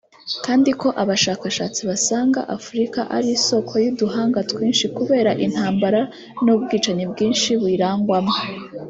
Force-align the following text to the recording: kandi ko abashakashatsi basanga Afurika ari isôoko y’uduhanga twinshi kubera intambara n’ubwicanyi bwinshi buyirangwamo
kandi 0.45 0.69
ko 0.81 0.87
abashakashatsi 1.01 1.81
basanga 1.89 2.39
Afurika 2.57 2.99
ari 3.15 3.29
isôoko 3.37 3.73
y’uduhanga 3.83 4.39
twinshi 4.51 4.85
kubera 4.97 5.31
intambara 5.45 6.01
n’ubwicanyi 6.43 7.03
bwinshi 7.11 7.51
buyirangwamo 7.61 8.35